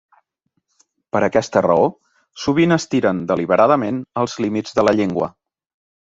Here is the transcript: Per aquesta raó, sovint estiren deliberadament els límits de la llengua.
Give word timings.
Per 1.15 1.19
aquesta 1.25 1.61
raó, 1.65 1.83
sovint 2.45 2.75
estiren 2.77 3.19
deliberadament 3.31 3.99
els 4.23 4.39
límits 4.45 4.79
de 4.79 4.87
la 4.89 4.95
llengua. 5.01 5.29